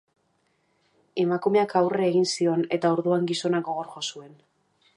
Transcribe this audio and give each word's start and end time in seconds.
Emakumeak 1.23 1.75
aurre 1.81 2.07
egin 2.13 2.25
zion 2.31 2.65
eta 2.79 2.91
orduan 2.97 3.29
gizonak 3.33 3.69
gogor 3.69 3.93
jo 3.97 4.05
zuen. 4.13 4.33